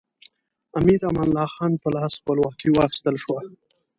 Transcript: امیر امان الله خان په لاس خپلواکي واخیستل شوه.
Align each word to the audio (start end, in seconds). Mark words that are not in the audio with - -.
امیر 0.77 0.99
امان 1.09 1.27
الله 1.29 1.47
خان 1.55 1.73
په 1.81 1.87
لاس 1.95 2.13
خپلواکي 2.19 2.69
واخیستل 2.71 3.15
شوه. 3.23 3.39